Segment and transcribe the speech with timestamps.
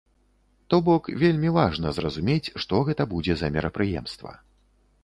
[0.73, 4.31] То бок вельмі важна зразумець, што гэта будзе за мерапрыемства.